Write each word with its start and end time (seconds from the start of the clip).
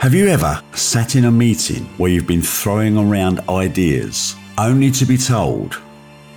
Have 0.00 0.14
you 0.14 0.28
ever 0.28 0.62
sat 0.74 1.16
in 1.16 1.24
a 1.24 1.30
meeting 1.30 1.86
where 1.98 2.08
you've 2.08 2.24
been 2.24 2.40
throwing 2.40 2.96
around 2.96 3.40
ideas 3.48 4.36
only 4.56 4.92
to 4.92 5.04
be 5.04 5.16
told, 5.16 5.76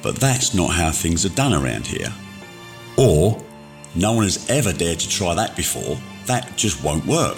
but 0.02 0.16
that's 0.16 0.56
not 0.56 0.72
how 0.72 0.90
things 0.90 1.28
are 1.28 1.36
done 1.36 1.54
around 1.54 1.86
here? 1.86 2.12
Or, 2.98 3.40
no 3.94 4.14
one 4.14 4.24
has 4.24 4.50
ever 4.50 4.74
dared 4.74 4.98
to 5.02 5.08
try 5.08 5.36
that 5.36 5.56
before, 5.56 6.00
that 6.26 6.58
just 6.58 6.84
won't 6.84 7.06
work? 7.06 7.38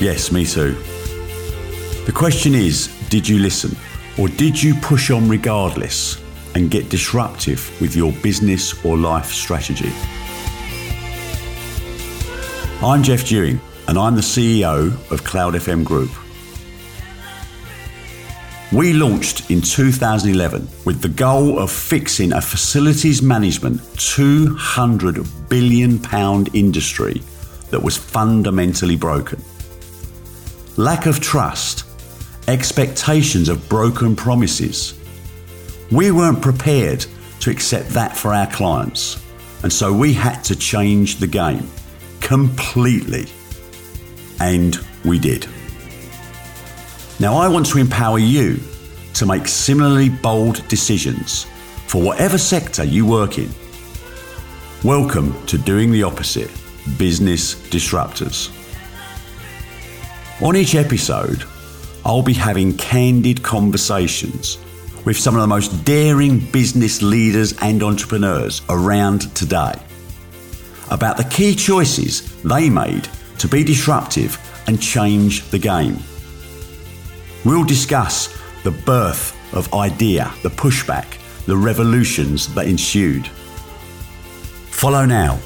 Yes, 0.00 0.32
me 0.32 0.46
too. 0.46 0.72
The 2.06 2.12
question 2.14 2.54
is 2.54 2.88
did 3.10 3.28
you 3.28 3.38
listen? 3.38 3.76
Or 4.18 4.28
did 4.28 4.60
you 4.60 4.74
push 4.76 5.10
on 5.10 5.28
regardless 5.28 6.18
and 6.54 6.70
get 6.70 6.88
disruptive 6.88 7.70
with 7.82 7.94
your 7.94 8.12
business 8.22 8.82
or 8.82 8.96
life 8.96 9.30
strategy? 9.30 9.92
I'm 12.82 13.02
Jeff 13.02 13.26
Dewing 13.26 13.60
and 13.88 13.98
I'm 13.98 14.14
the 14.14 14.22
CEO 14.22 14.92
of 15.10 15.24
Cloud 15.24 15.54
FM 15.54 15.84
Group. 15.84 16.10
We 18.72 18.94
launched 18.94 19.50
in 19.50 19.60
2011 19.60 20.66
with 20.86 21.02
the 21.02 21.08
goal 21.10 21.58
of 21.58 21.70
fixing 21.70 22.32
a 22.32 22.40
facilities 22.40 23.20
management 23.20 23.80
£200 23.80 25.48
billion 25.48 26.00
industry 26.54 27.20
that 27.70 27.82
was 27.82 27.98
fundamentally 27.98 28.96
broken. 28.96 29.42
Lack 30.78 31.04
of 31.04 31.20
trust, 31.20 31.84
expectations 32.48 33.50
of 33.50 33.68
broken 33.68 34.16
promises. 34.16 34.94
We 35.90 36.10
weren't 36.10 36.40
prepared 36.40 37.04
to 37.40 37.50
accept 37.50 37.90
that 37.90 38.16
for 38.16 38.32
our 38.32 38.46
clients, 38.46 39.22
and 39.62 39.72
so 39.72 39.92
we 39.92 40.14
had 40.14 40.42
to 40.44 40.56
change 40.56 41.16
the 41.16 41.26
game 41.26 41.68
completely. 42.20 43.26
And 44.42 44.76
we 45.04 45.20
did. 45.20 45.46
Now, 47.20 47.36
I 47.36 47.46
want 47.46 47.64
to 47.66 47.78
empower 47.78 48.18
you 48.18 48.58
to 49.14 49.24
make 49.24 49.46
similarly 49.46 50.08
bold 50.08 50.66
decisions 50.66 51.44
for 51.86 52.02
whatever 52.02 52.36
sector 52.38 52.82
you 52.82 53.06
work 53.06 53.38
in. 53.38 53.48
Welcome 54.82 55.46
to 55.46 55.58
Doing 55.58 55.92
the 55.92 56.02
Opposite 56.02 56.50
Business 56.98 57.54
Disruptors. 57.70 58.50
On 60.42 60.56
each 60.56 60.74
episode, 60.74 61.44
I'll 62.04 62.20
be 62.20 62.32
having 62.32 62.76
candid 62.76 63.44
conversations 63.44 64.58
with 65.04 65.16
some 65.16 65.36
of 65.36 65.40
the 65.40 65.46
most 65.46 65.84
daring 65.84 66.40
business 66.50 67.00
leaders 67.00 67.54
and 67.62 67.80
entrepreneurs 67.80 68.60
around 68.68 69.32
today 69.36 69.74
about 70.90 71.16
the 71.16 71.24
key 71.30 71.54
choices 71.54 72.42
they 72.42 72.68
made 72.68 73.08
to 73.42 73.48
be 73.48 73.62
disruptive 73.64 74.38
and 74.68 74.80
change 74.80 75.42
the 75.50 75.58
game. 75.58 75.98
We'll 77.44 77.64
discuss 77.64 78.38
the 78.62 78.70
birth 78.70 79.36
of 79.52 79.74
idea, 79.74 80.32
the 80.44 80.48
pushback, 80.48 81.18
the 81.46 81.56
revolutions 81.56 82.54
that 82.54 82.68
ensued. 82.68 83.26
Follow 84.70 85.04
now, 85.04 85.38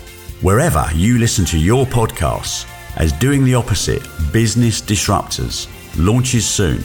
wherever 0.42 0.86
you 0.94 1.16
listen 1.16 1.46
to 1.46 1.58
your 1.58 1.86
podcasts, 1.86 2.66
as 2.96 3.12
Doing 3.12 3.44
the 3.44 3.54
Opposite 3.54 4.02
Business 4.30 4.82
Disruptors 4.82 5.66
launches 5.96 6.46
soon, 6.46 6.84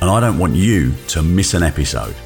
and 0.00 0.10
I 0.10 0.18
don't 0.18 0.38
want 0.38 0.56
you 0.56 0.92
to 1.08 1.22
miss 1.22 1.52
an 1.54 1.62
episode. 1.62 2.16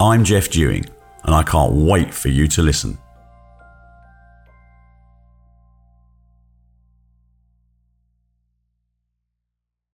I'm 0.01 0.23
Jeff 0.23 0.49
Dewing, 0.49 0.87
and 1.25 1.35
I 1.35 1.43
can't 1.43 1.73
wait 1.73 2.15
for 2.15 2.29
you 2.29 2.47
to 2.49 2.63
listen. 2.63 2.99